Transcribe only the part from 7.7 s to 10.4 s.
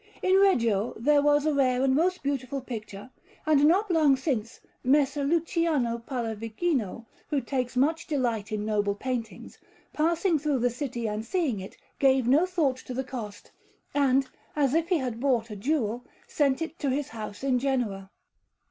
much delight in noble paintings, passing